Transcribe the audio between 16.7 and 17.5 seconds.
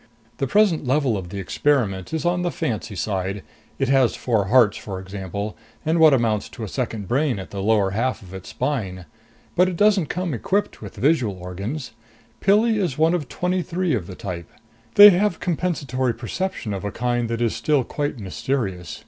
of a kind that